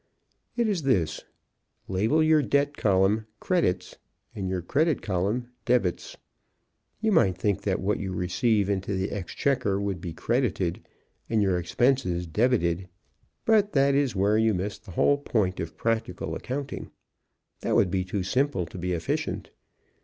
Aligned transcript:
It 0.55 0.67
is 0.67 0.81
this: 0.81 1.21
Label 1.87 2.23
your 2.23 2.41
debit 2.41 2.75
column 2.75 3.27
"credits" 3.39 3.97
and 4.33 4.49
your 4.49 4.63
credit 4.63 5.03
column 5.03 5.51
"debits." 5.63 6.17
You 7.01 7.11
might 7.11 7.37
think 7.37 7.61
that 7.61 7.79
what 7.79 7.99
you 7.99 8.11
receive 8.11 8.67
into 8.67 8.95
the 8.95 9.11
exchequer 9.11 9.79
would 9.79 10.01
be 10.01 10.11
credited 10.11 10.83
and 11.29 11.39
your 11.39 11.59
expenses 11.59 12.25
debited, 12.25 12.89
but 13.45 13.73
that 13.73 13.93
is 13.93 14.15
where 14.15 14.39
you 14.39 14.55
miss 14.55 14.79
the 14.79 14.89
whole 14.89 15.17
theory 15.17 15.53
of 15.59 15.77
practical 15.77 16.33
accounting. 16.33 16.89
That 17.59 17.75
would 17.75 17.91
be 17.91 18.03
too 18.03 18.23
simple 18.23 18.65
to 18.65 18.79
be 18.79 18.93
efficient. 18.93 19.51